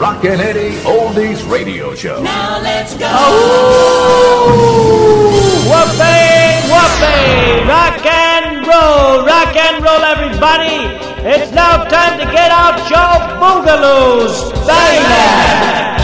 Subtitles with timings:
[0.00, 2.22] Rockin' Eddie Oldies Radio Show.
[2.22, 3.04] Now let's go.
[5.68, 10.88] Whoopee, whoopee, rock and roll, rock and roll, everybody.
[11.28, 15.99] It's now time to get out your boogaloos, baby.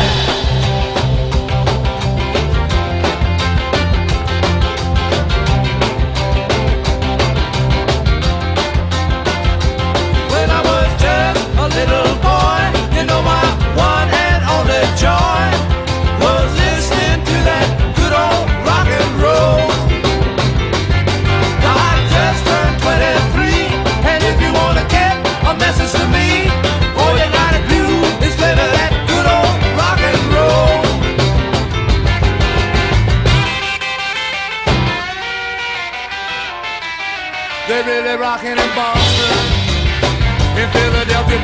[41.29, 41.43] Deep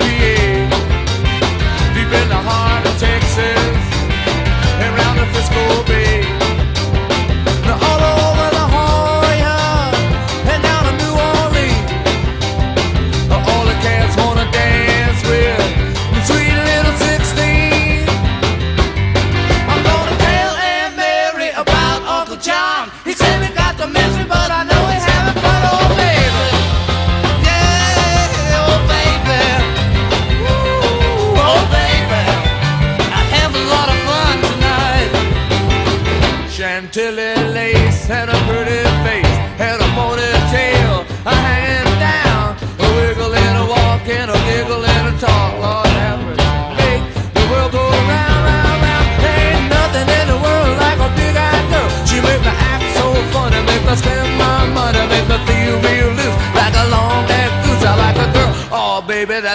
[2.20, 3.82] in the heart of Texas,
[4.80, 6.11] and round the Frisco Bay.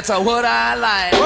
[0.07, 1.16] That's what I like.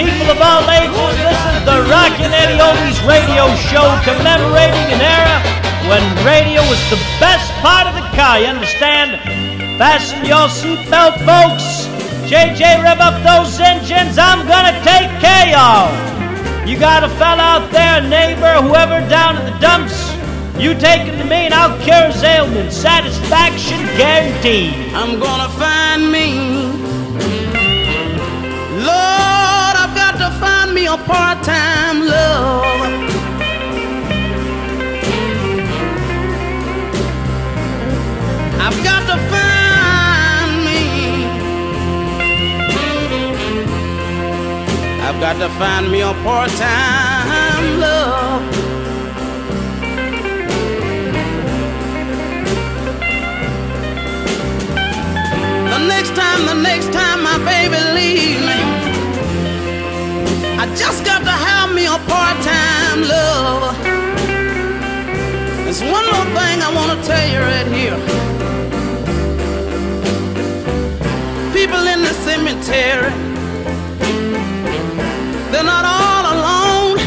[0.00, 1.12] People of all ages.
[1.20, 5.36] This is the Rockin' Eddie Oldies radio show commemorating an era
[5.92, 8.40] when radio was the best part of the car.
[8.40, 9.20] You understand?
[9.76, 11.84] Fasten your seatbelt, folks.
[12.32, 14.16] JJ, rev up those engines.
[14.16, 15.92] I'm gonna take care of.
[16.66, 20.16] You got a fella out there, a neighbor, whoever down in the dumps.
[20.56, 22.72] You take him to me and I'll cure his ailment.
[22.72, 24.94] Satisfaction guaranteed.
[24.94, 26.49] I'm gonna find me.
[30.80, 32.64] Me a part-time love.
[38.64, 40.82] I've got to find me.
[45.06, 48.42] I've got to find me a part-time love.
[55.72, 58.79] The next time, the next time my baby leaves me,
[60.60, 63.74] I just got to have me a part-time love.
[65.64, 67.96] There's one more thing I want to tell you right here.
[71.54, 73.10] People in the cemetery,
[75.50, 76.98] they're not all alone.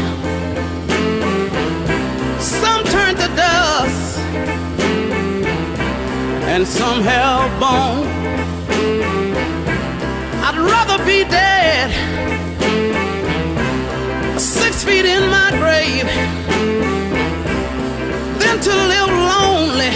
[2.40, 4.18] Some turn to dust,
[6.50, 8.08] and some have bone.
[10.42, 12.33] I'd rather be dead
[14.84, 16.06] feet in my grave,
[18.40, 19.92] than to live lonely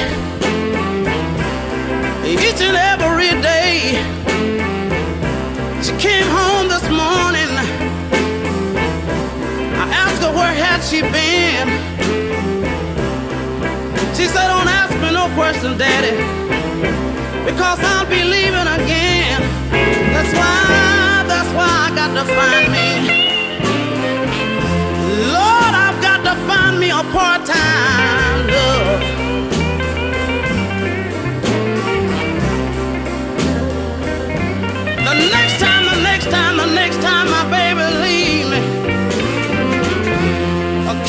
[2.24, 3.74] each and every day.
[5.84, 7.50] She came home this morning.
[9.82, 11.68] I asked her where had she been.
[14.16, 16.16] She said, Don't ask me no question, Daddy,
[17.44, 19.40] because I'll be leaving again.
[20.14, 23.27] That's why, that's why I got to find me.
[26.78, 29.00] Me a part-time love.
[35.06, 38.60] The next time, the next time, the next time my baby leave me.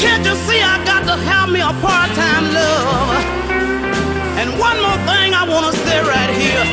[0.02, 3.24] Can't you see I got to have me a part-time love?
[4.40, 6.66] And one more thing I wanna say right here.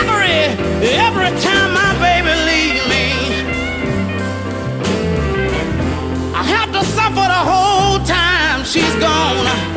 [0.00, 0.38] Every,
[1.06, 1.57] every time
[8.68, 9.67] she's gone.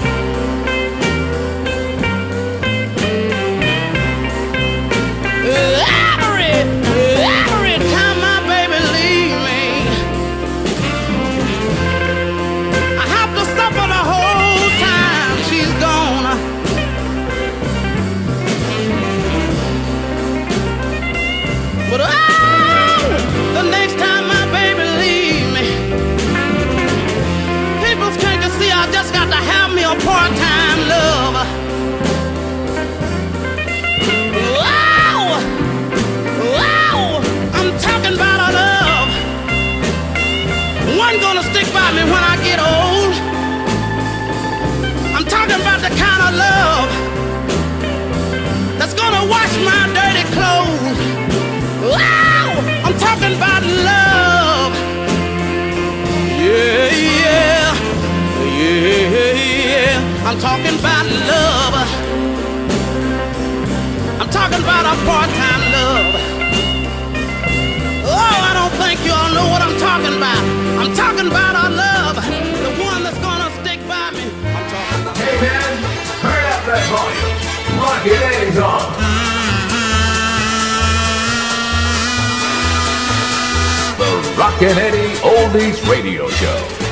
[60.31, 61.75] I'm talking about love.
[64.15, 66.15] I'm talking about a part-time love.
[68.07, 70.39] Oh, I don't think you all know what I'm talking about.
[70.79, 74.23] I'm talking about our love, the one that's gonna stick by me.
[74.55, 75.17] I'm talking about.
[75.17, 75.67] Hey man,
[76.23, 77.35] turn up that volume.
[77.83, 78.87] Rockin' Eddie's on.
[83.99, 86.90] The Rockin' Eddie Oldies Radio Show.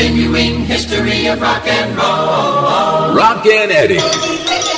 [0.00, 3.14] Continuing history of rock and roll.
[3.14, 4.69] Rockin' Eddie.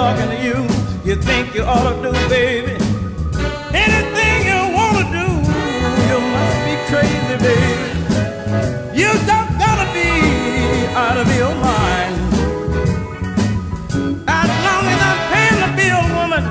[0.00, 0.58] Talking to you.
[1.04, 2.74] You think you ought to do, baby.
[3.84, 5.26] Anything you want to do,
[6.08, 7.84] you must be crazy, baby.
[9.00, 10.10] You just gotta be
[11.04, 12.14] out of your mind.
[14.40, 16.44] As long as I'm paying the bill, woman,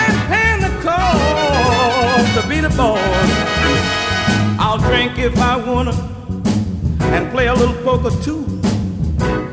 [0.00, 3.30] I'm paying the cost to be the boss.
[4.64, 5.94] I'll drink if I wanna
[7.14, 8.42] and play a little poker too.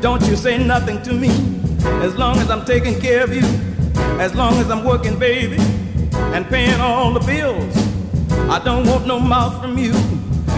[0.00, 1.55] Don't you say nothing to me
[2.02, 3.44] as long as I'm taking care of you,
[4.20, 5.56] as long as I'm working, baby,
[6.34, 7.74] and paying all the bills.
[8.48, 9.92] I don't want no mouth from you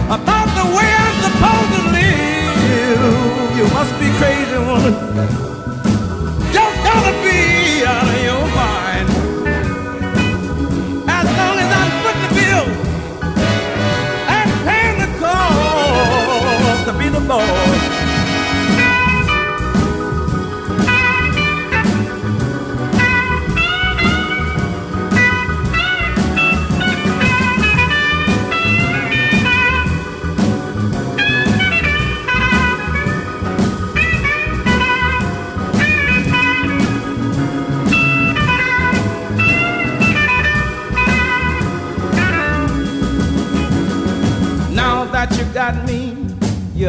[0.07, 3.57] about the way I'm supposed to live.
[3.57, 5.58] You must be crazy, woman.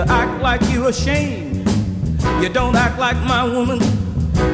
[0.00, 1.69] You act like you ashamed.
[2.40, 3.80] You don't act like my woman,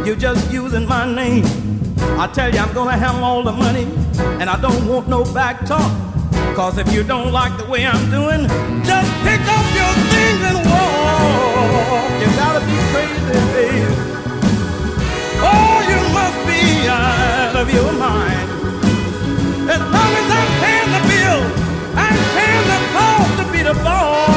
[0.04, 1.46] you're just using my name.
[2.18, 3.86] I tell you, I'm gonna have all the money,
[4.40, 5.92] and I don't want no back talk.
[6.56, 8.42] Cause if you don't like the way I'm doing,
[8.90, 12.10] just pick up your things and walk.
[12.20, 13.86] You gotta be crazy, baby.
[15.50, 18.48] Oh, you must be out of your mind.
[19.70, 21.40] As long as I'm paying the bill,
[22.04, 24.35] I'm paying the cost to be the boss.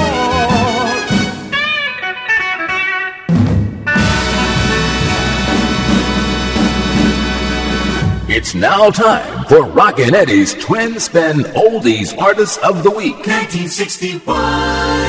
[8.50, 13.13] It's now time for Rockin' Eddie's Twin Spin Oldies Artists of the Week.
[13.18, 15.09] 1961.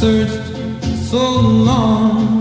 [0.00, 2.37] Searched so long.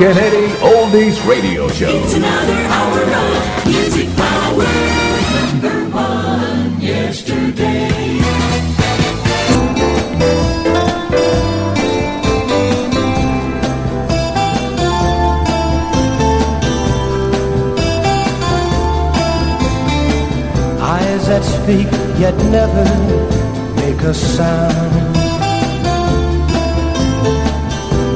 [0.00, 1.90] 1080 Oldies Radio Show.
[1.90, 4.64] It's another hour of music power.
[20.80, 22.88] Eyes that speak yet never
[23.76, 25.20] make a sound.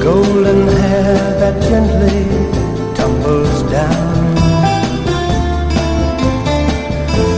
[0.01, 1.04] Golden hair
[1.45, 2.21] that gently
[2.95, 4.35] tumbles down.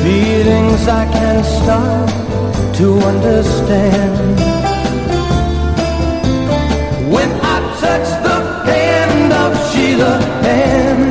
[0.02, 2.10] Feelings I can't start
[2.80, 4.38] to understand.
[7.14, 10.14] When I touch the hand of Sheila
[10.56, 11.02] Ann.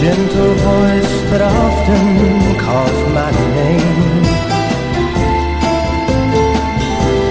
[0.00, 2.06] gentle voice that often
[2.64, 4.33] calls my name.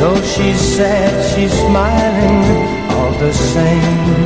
[0.04, 2.44] Though she's sad, she's smiling
[2.92, 4.20] all the same.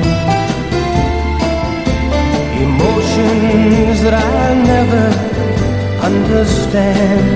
[2.66, 5.06] Emotions that I never
[6.10, 7.28] understand.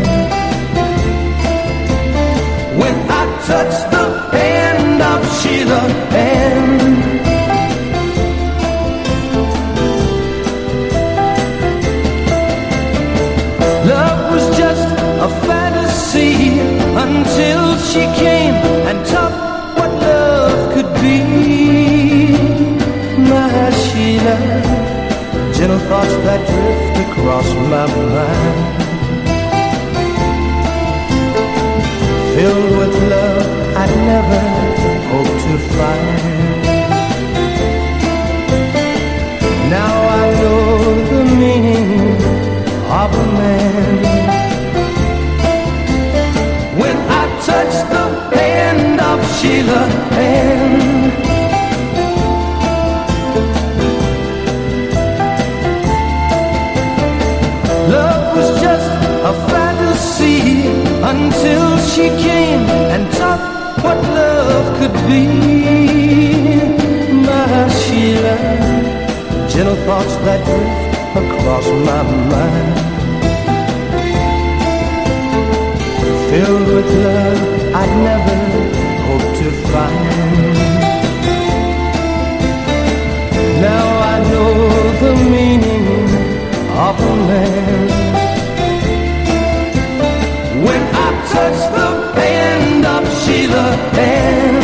[2.82, 5.84] When I touch the hand of Sheila
[6.18, 7.01] Ann.
[17.22, 18.56] Until she came
[18.90, 19.36] and taught
[19.78, 21.20] what love could be.
[23.32, 24.38] My Sheila,
[25.56, 28.60] gentle thoughts that drift across my mind.
[32.34, 33.48] Filled with love
[33.82, 34.42] I'd never
[35.12, 36.21] hoped to find.
[47.46, 48.06] Touch the
[48.38, 49.82] hand of Sheila
[50.14, 51.12] Ann.
[57.90, 58.90] Love was just
[59.32, 60.68] a fantasy
[61.12, 63.42] until she came and taught
[63.84, 65.26] what love could be.
[67.26, 68.38] My Sheila,
[69.50, 73.01] gentle thoughts that drift across my mind.
[76.32, 77.42] filled with love
[77.76, 78.38] I'd never
[79.08, 80.54] hope to find.
[83.70, 84.54] Now I know
[85.04, 85.86] the meaning
[86.88, 87.88] of a man.
[90.66, 93.68] When I touch the band of Sheila
[94.14, 94.56] Ann.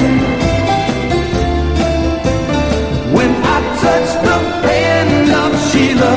[3.16, 6.14] When I touch the band of Sheila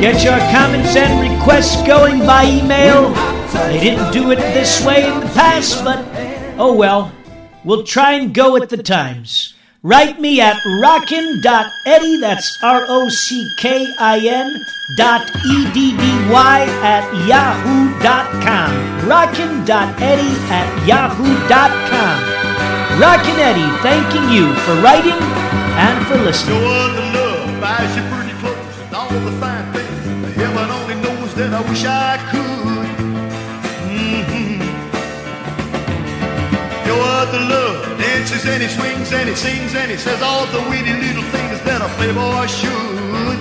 [0.00, 3.12] Get your comments and requests going by email
[3.68, 6.04] they didn't do it this way in the past, but
[6.58, 7.12] oh well.
[7.64, 9.54] We'll try and go with the times.
[9.82, 14.64] Write me at rockin.eddie, that's R O C K I N
[14.96, 19.08] dot E D D Y at yahoo.com.
[19.08, 22.40] Rockin.eddie at yahoo.com.
[23.00, 25.16] Rockin' Eddie thanking you for writing
[25.80, 26.60] and for listening.
[26.60, 30.34] No other love buys you pretty clothes and all the fine things.
[30.34, 32.49] Heaven only knows that I wish I could.
[37.30, 40.58] No other love dances and he swings and he sings and he says all the
[40.68, 43.38] witty little things that a playboy should.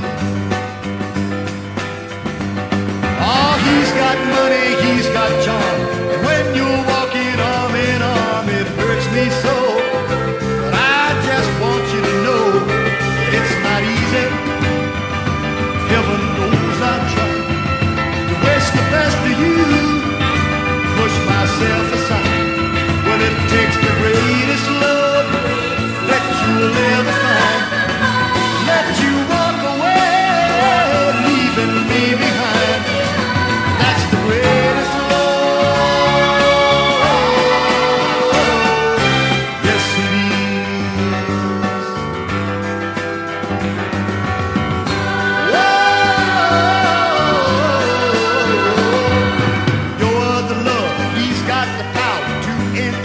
[3.19, 5.98] Oh, he's got money, he's got charm.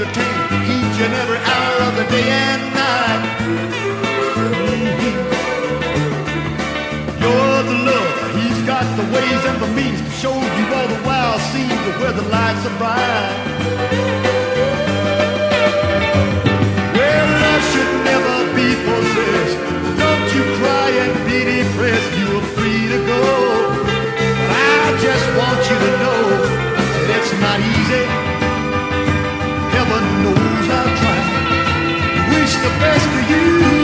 [0.04, 2.73] Entertain each and every hour of the day and
[9.66, 13.37] the means to show you all the wild scenes of where the lights are bright.
[16.96, 19.59] Well, love should never be possessed.
[20.03, 22.11] Don't you cry and be depressed.
[22.20, 23.22] You are free to go.
[24.48, 26.22] But I just want you to know
[26.92, 28.05] that it's not easy.
[29.74, 31.27] Heaven knows I've tried.
[32.33, 33.84] Wish the best of you.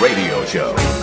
[0.00, 0.97] Radio Show.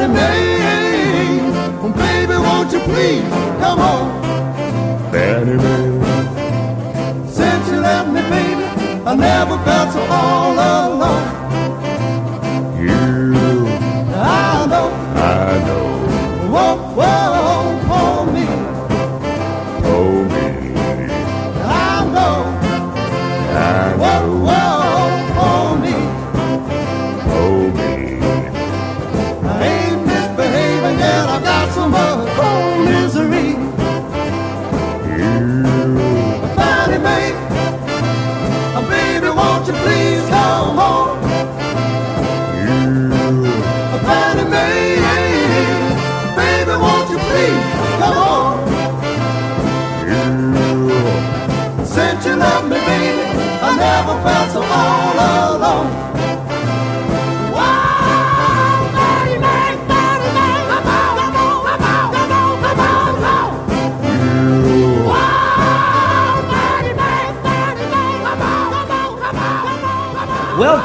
[0.00, 1.92] Fannie Mae.
[1.92, 3.22] Baby, won't you please
[3.60, 4.10] come home?
[5.12, 7.28] Fannie Mae.
[7.28, 8.64] Since you left me, baby,
[9.04, 11.26] I never felt so all alone.
[12.80, 13.66] You,
[14.16, 16.48] I know, I know.
[16.48, 17.29] Whoa, whoa,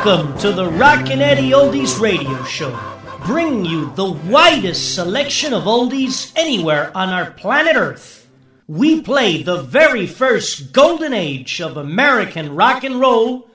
[0.06, 2.80] Welcome to the Rockin' Eddie Oldies Radio Show,
[3.26, 8.30] bringing you the widest selection of oldies anywhere on our planet Earth.
[8.68, 13.50] We play the very first golden age of American rock and roll,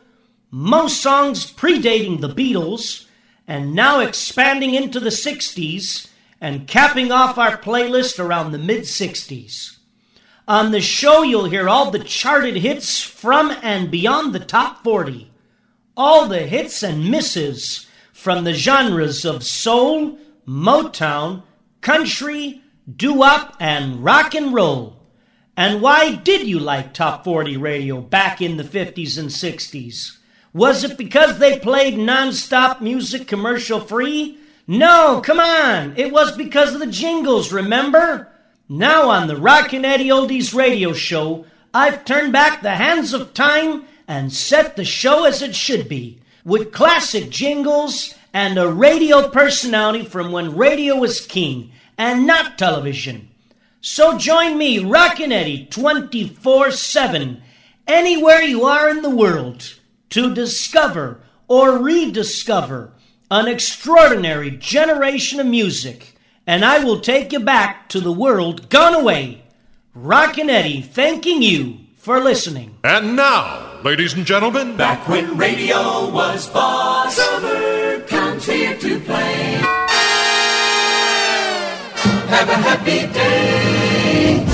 [0.51, 3.07] most songs predating the Beatles,
[3.47, 6.09] and now expanding into the 60s
[6.41, 9.77] and capping off our playlist around the mid 60s.
[10.49, 15.30] On the show, you'll hear all the charted hits from and beyond the top 40
[15.97, 21.43] all the hits and misses from the genres of soul, Motown,
[21.81, 22.63] country,
[22.97, 24.97] doo-wop, and rock and roll.
[25.57, 30.17] And why did you like Top 40 radio back in the 50s and 60s?
[30.53, 34.39] Was it because they played non-stop music commercial free?
[34.67, 35.95] No, come on.
[35.97, 38.29] It was because of the jingles, remember?
[38.69, 43.85] Now on the Rockin' Eddie Oldies radio show, I've turned back the hands of time
[44.11, 50.05] and set the show as it should be, with classic jingles and a radio personality
[50.05, 53.29] from when radio was king and not television.
[53.81, 57.41] So join me, Rockin' Eddie, 24 7,
[57.87, 62.93] anywhere you are in the world, to discover or rediscover
[63.31, 66.17] an extraordinary generation of music,
[66.49, 69.45] and I will take you back to the world gone away.
[69.95, 72.77] Rockin' Eddie, thanking you for listening.
[72.83, 79.61] And now, ladies and gentlemen, Back when radio was boss, Silver comes here to play.
[82.29, 84.47] Have a happy day.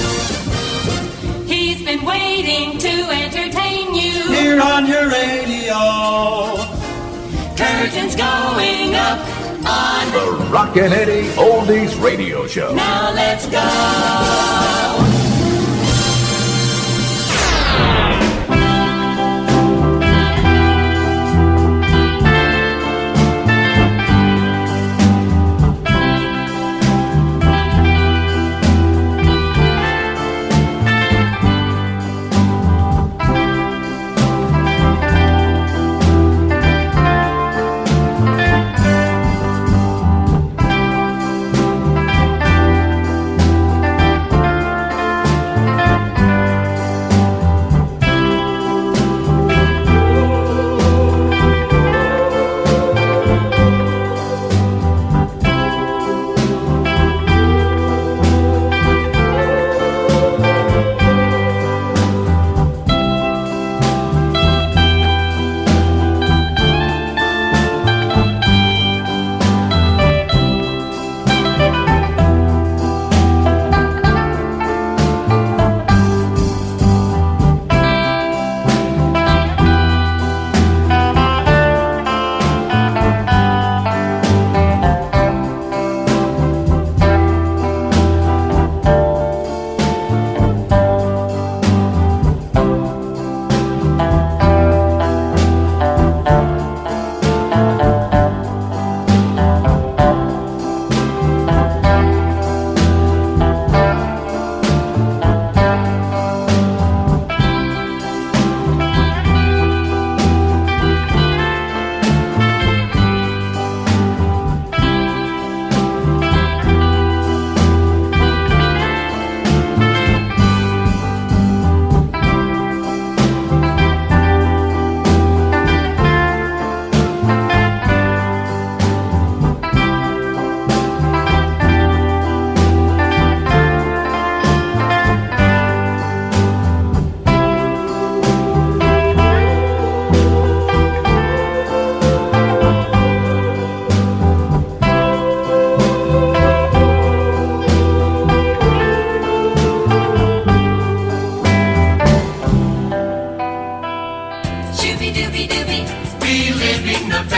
[1.47, 4.33] He's been waiting to entertain you.
[4.33, 5.77] Here on your radio.
[7.57, 9.21] Curtains going up
[9.67, 10.13] on.
[10.13, 12.75] The Rockin' Eddie Oldies Radio Show.
[12.75, 15.16] Now let's go.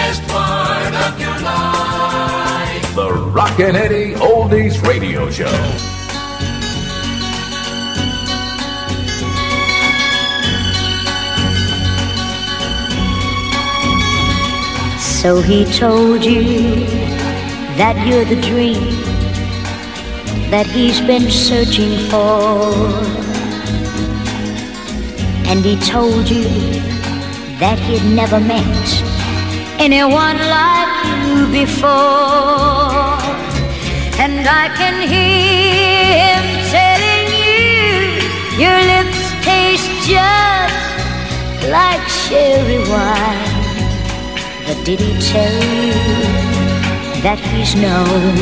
[0.08, 2.94] best part of your life.
[2.94, 5.44] The Rockin' Eddie Oldies Radio Show.
[14.98, 16.86] So he told you
[17.76, 18.88] that you're the dream
[20.50, 22.72] that he's been searching for.
[25.50, 26.44] And he told you
[27.58, 29.07] that he'd never met
[29.78, 33.18] anyone like you before.
[34.18, 37.62] And I can hear him telling you
[38.58, 40.74] your lips taste just
[41.70, 43.56] like cherry wine.
[44.66, 45.94] But did he tell you
[47.22, 48.34] that he's known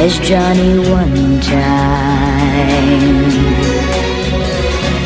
[0.00, 2.92] as Johnny One Time?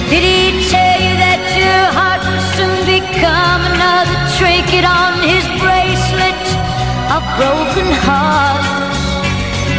[0.08, 5.15] Did he tell you that your heart will soon become another trinket on
[7.36, 9.00] broken hearts?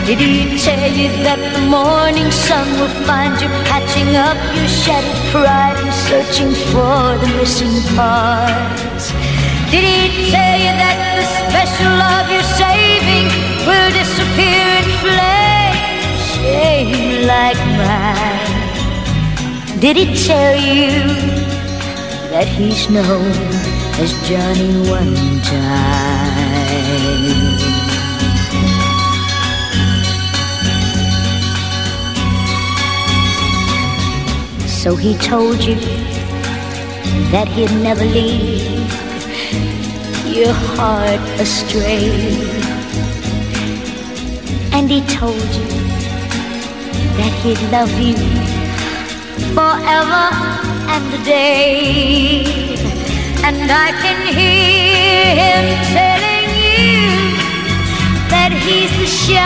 [0.08, 5.20] Did he tell you that the morning sun will find you patching up your shattered
[5.34, 9.12] pride and searching for the missing parts?
[9.74, 13.28] Did he tell you that the special love you're saving
[13.68, 18.58] will disappear in flames, shame like mine?
[19.82, 21.04] Did he tell you
[22.32, 23.36] that he's known
[24.00, 26.57] as Johnny One Time?
[34.88, 35.76] So he told you
[37.34, 38.88] that he'd never leave
[40.34, 42.08] your heart astray.
[44.72, 45.68] And he told you
[47.20, 48.16] that he'd love you
[49.58, 50.26] forever
[50.94, 52.46] and a day.
[53.44, 56.37] And I can hear him telling
[58.30, 59.38] that he's the shy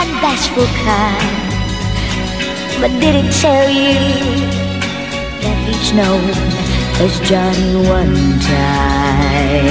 [0.00, 1.42] and bashful kind.
[2.80, 3.94] But did he tell you
[5.42, 6.24] that he's known
[7.04, 9.62] as Johnny One Time?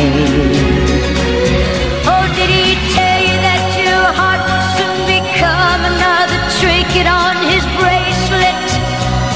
[2.08, 7.64] Oh, did he tell you that your heart will soon become another trinket on his
[7.80, 8.70] bracelet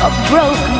[0.05, 0.74] A broken?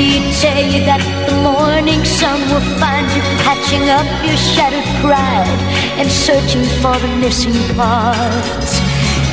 [0.00, 5.60] He tell you that the morning sun will find you patching up your shattered pride
[6.00, 8.80] and searching for the missing parts?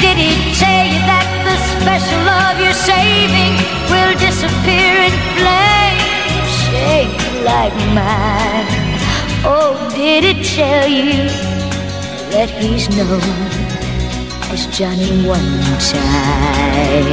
[0.03, 3.55] Did he tell you that the special love you're saving
[3.88, 8.68] will disappear in flames, shaped like mine?
[9.47, 11.32] Oh, did it tell you
[12.36, 13.24] that he's known
[14.51, 17.07] as Johnny One Time?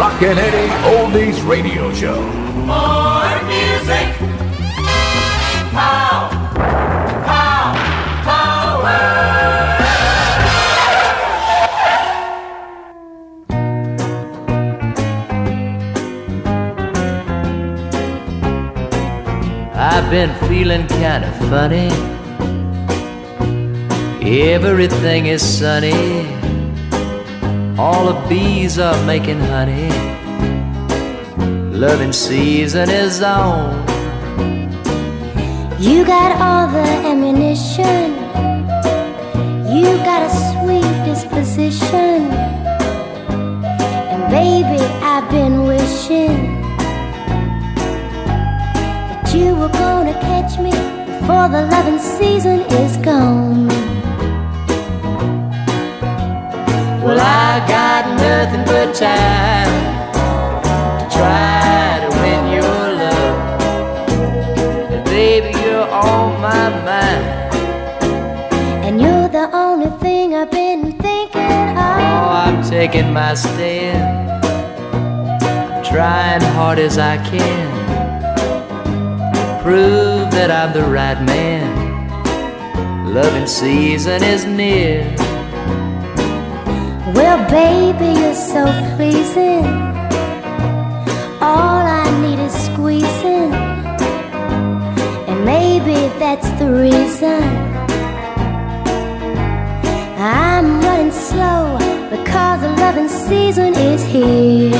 [0.00, 2.22] The Rockin' Eddie Oldies Radio Show.
[2.64, 4.16] More music.
[5.74, 6.30] Pow.
[7.26, 7.74] Pow.
[8.24, 9.00] Power.
[19.74, 21.90] I've been feeling kind of funny.
[24.22, 26.39] Everything is sunny.
[27.82, 29.88] All the bees are making honey.
[31.72, 33.72] Loving season is on.
[35.80, 38.08] You got all the ammunition.
[39.74, 42.20] You got a sweet disposition.
[44.12, 46.36] And baby, I've been wishing
[49.08, 50.72] that you were gonna catch me
[51.12, 53.79] before the loving season is gone.
[57.02, 59.72] Well, I got nothing but time
[60.62, 63.62] to try to win your love.
[64.92, 67.54] And baby, you're on my mind.
[68.84, 72.00] And you're the only thing I've been thinking of.
[72.04, 72.28] Oh.
[72.44, 74.44] I'm taking my stand.
[75.42, 77.70] I'm trying hard as I can.
[79.62, 83.14] Prove that I'm the right man.
[83.14, 85.19] Loving season is near.
[87.30, 88.64] Little baby, you're so
[88.96, 89.64] pleasing.
[91.40, 93.52] All I need is squeezing.
[95.28, 97.44] And maybe that's the reason
[100.18, 101.78] I'm running slow
[102.10, 104.72] because the loving season is here.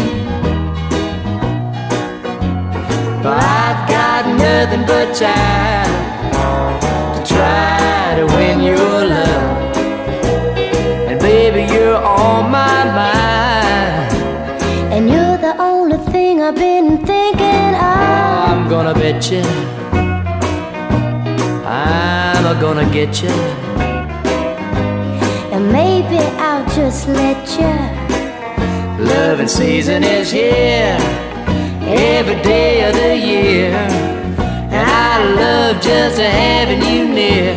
[3.23, 6.10] But I've got nothing but time.
[12.05, 14.13] on my mind.
[14.93, 18.51] And you're the only thing I've been thinking of.
[18.51, 19.43] I'm gonna bet you.
[21.67, 23.31] I'm gonna get you.
[25.53, 28.01] And maybe I'll just let you.
[29.05, 30.99] Loving season is here.
[31.83, 33.73] Every day of the year.
[34.73, 37.55] And I love just having you near.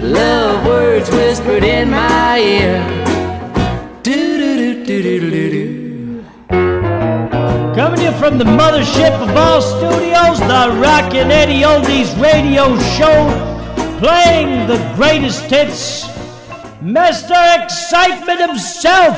[0.00, 2.97] Love words whispered in my ear.
[8.12, 13.18] you from the mothership of all studios, the Rockin' Eddie Oldies radio show,
[13.98, 16.06] playing the greatest hits,
[16.82, 17.36] Mr.
[17.62, 19.16] Excitement himself,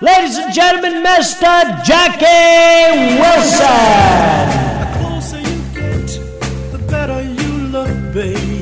[0.00, 1.84] ladies and gentlemen, Mr.
[1.84, 3.66] Jackie Wilson.
[4.80, 8.55] The closer you get, the better you look, baby.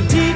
[0.00, 0.29] melody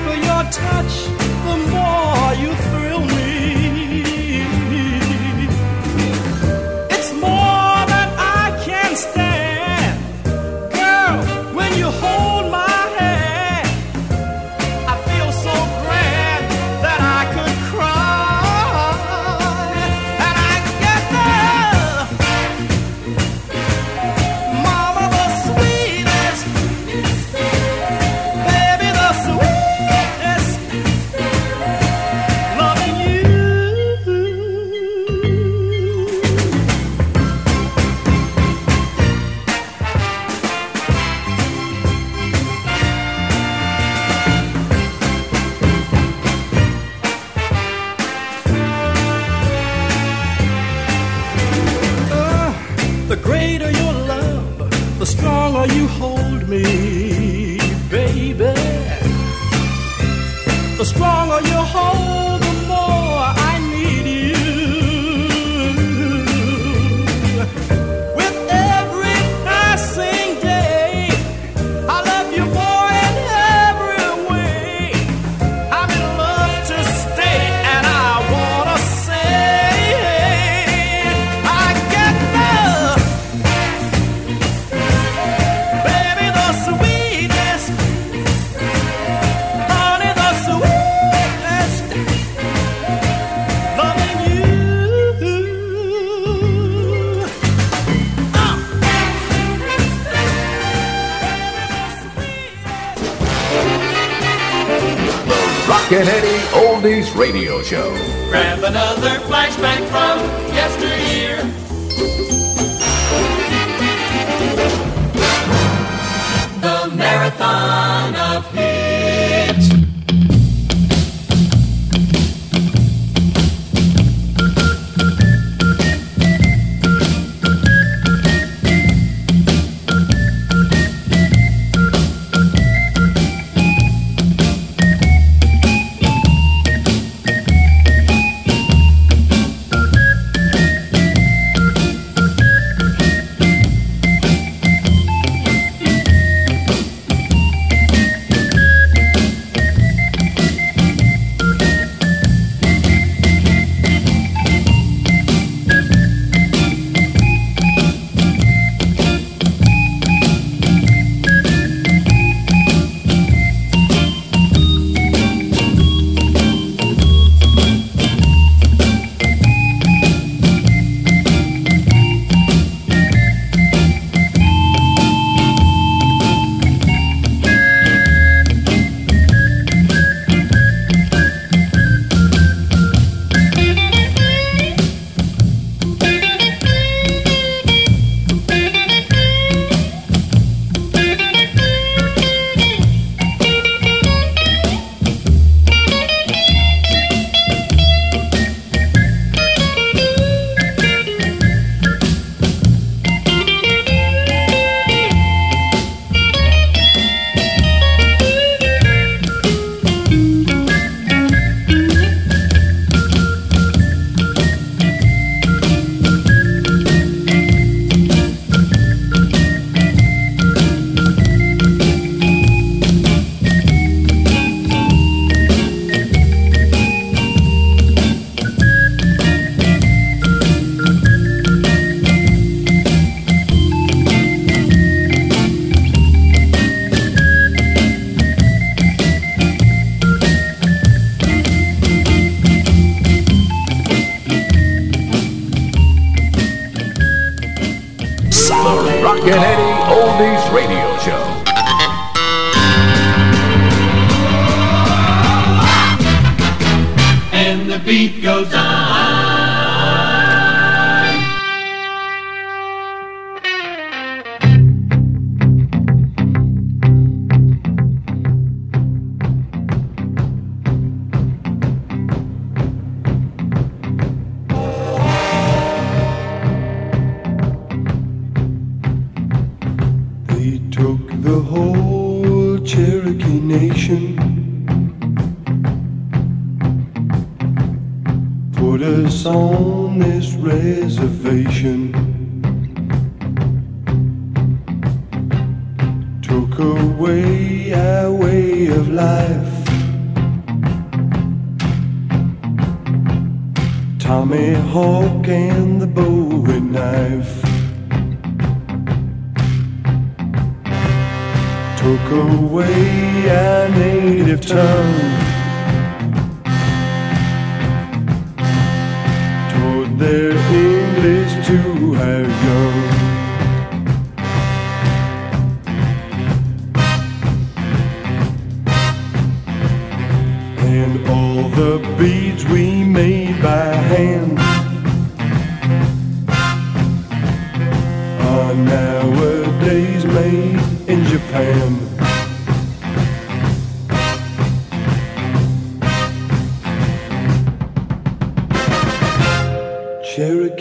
[249.26, 249.63] Yeah.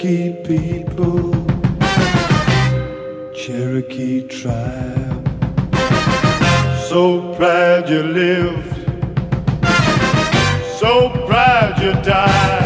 [0.04, 1.32] Cherokee people,
[3.34, 5.30] Cherokee tribe.
[6.90, 8.76] So proud you lived,
[10.78, 12.63] so proud you died.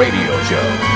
[0.00, 0.89] radio show.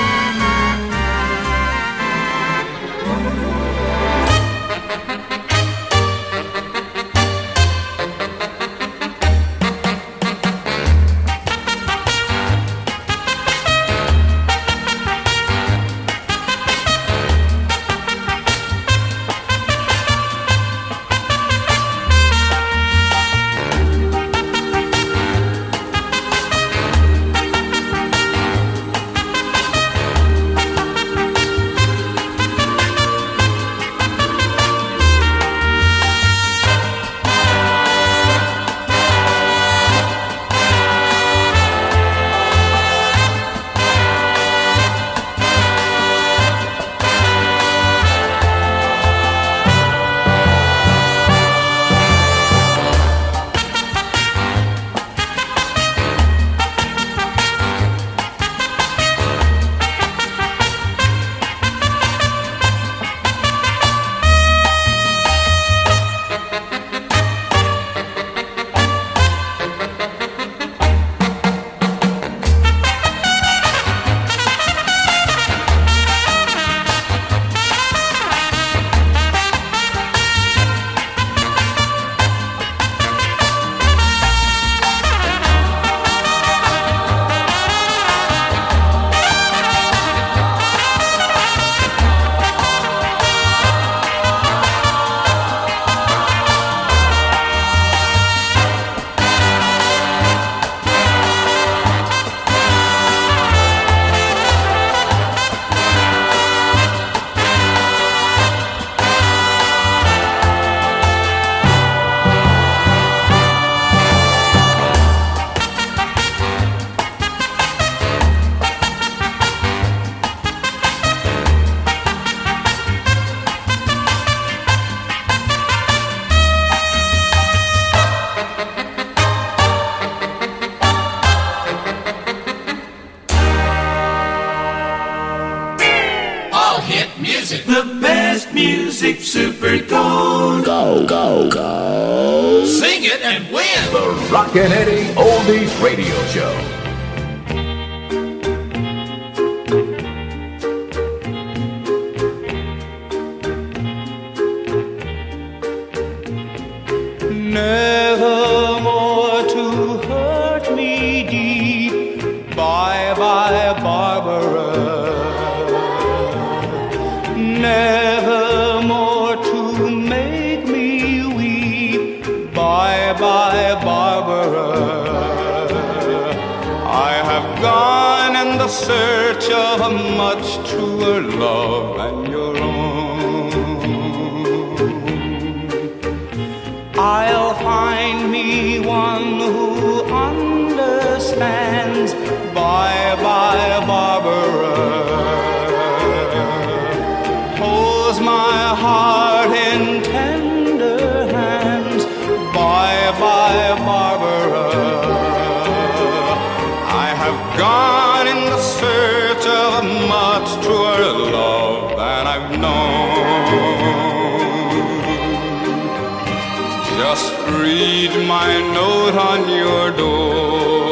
[218.45, 220.91] my note on your door.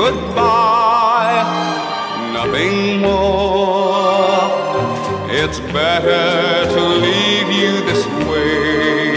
[0.00, 1.42] Goodbye,
[2.36, 4.40] nothing more.
[5.40, 6.24] It's better
[6.74, 9.12] to leave you this way.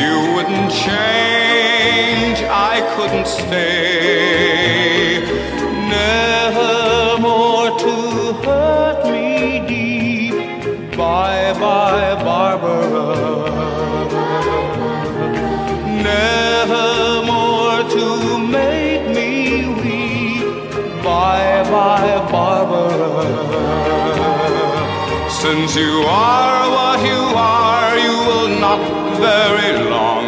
[0.00, 2.38] You wouldn't change,
[2.70, 3.85] I couldn't stay.
[25.46, 28.80] Since you are what you are, you will not
[29.16, 30.25] very long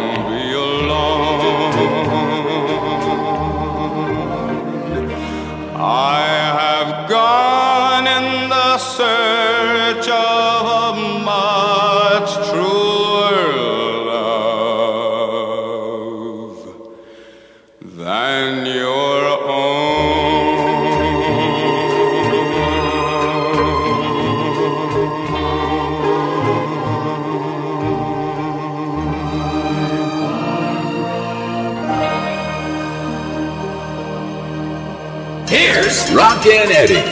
[36.19, 37.08] Rockin' Eddie.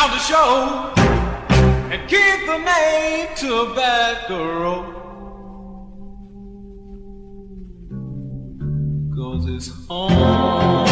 [0.00, 0.92] out the show
[1.92, 4.96] and give the name to a bad girl.
[9.14, 10.89] Cause it's home.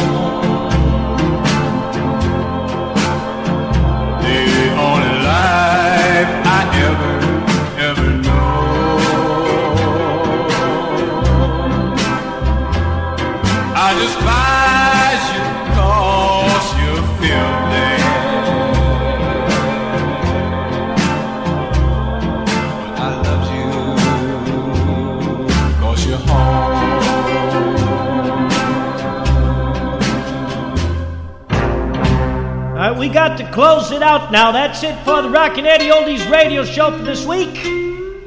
[33.09, 34.52] We got to close it out now.
[34.52, 37.56] That's it for the Rockin' Eddie Oldies radio show for this week.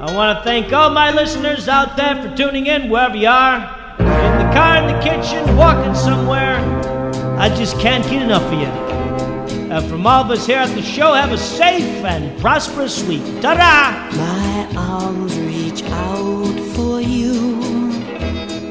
[0.00, 3.58] I want to thank all my listeners out there for tuning in wherever you are.
[4.00, 6.58] In the car, in the kitchen, walking somewhere.
[7.38, 8.66] I just can't get enough of you.
[9.72, 13.22] Uh, from all of us here at the show, have a safe and prosperous week.
[13.40, 14.10] Ta-da!
[14.16, 17.52] My arms reach out for you.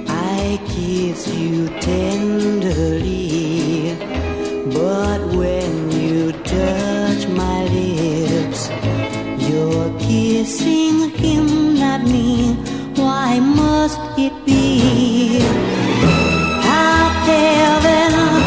[0.10, 3.22] I kiss you tenderly.
[4.70, 8.70] But when you touch my lips,
[9.50, 12.54] you're kissing him, not me.
[12.96, 15.40] Why must it be?
[16.62, 18.41] How heaven,